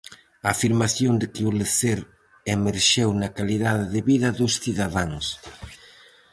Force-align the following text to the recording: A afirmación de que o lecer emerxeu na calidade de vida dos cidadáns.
A 0.47 0.49
afirmación 0.55 1.13
de 1.21 1.27
que 1.33 1.43
o 1.49 1.51
lecer 1.59 1.99
emerxeu 2.55 3.09
na 3.21 3.29
calidade 3.37 3.85
de 3.93 4.01
vida 4.09 4.29
dos 4.39 4.53
cidadáns. 4.63 5.25